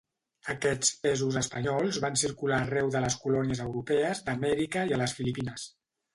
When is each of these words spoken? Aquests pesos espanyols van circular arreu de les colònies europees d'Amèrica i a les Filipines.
Aquests 0.51 0.93
pesos 1.03 1.37
espanyols 1.41 1.99
van 2.05 2.17
circular 2.21 2.57
arreu 2.65 2.89
de 2.97 3.03
les 3.05 3.19
colònies 3.27 3.63
europees 3.67 4.25
d'Amèrica 4.31 4.89
i 4.91 4.99
a 4.99 5.01
les 5.05 5.17
Filipines. 5.21 5.71